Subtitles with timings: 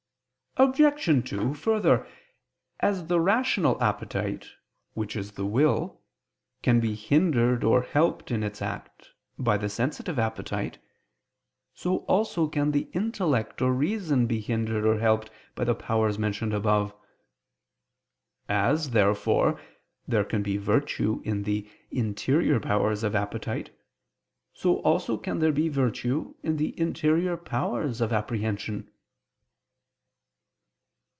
[0.57, 1.29] Obj.
[1.31, 2.05] 2: Further,
[2.81, 4.49] as the rational appetite,
[4.95, 6.01] which is the will,
[6.61, 10.77] can be hindered or helped in its act, by the sensitive appetite,
[11.73, 16.53] so also can the intellect or reason be hindered or helped by the powers mentioned
[16.53, 16.93] above.
[18.49, 19.57] As, therefore,
[20.05, 23.69] there can be virtue in the interior powers of appetite,
[24.51, 28.89] so also can there be virtue in the interior powers of apprehension.